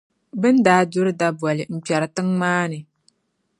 [0.39, 2.79] Bɛ ni daa duri daboli n-kpɛri tiŋ’ maa ni.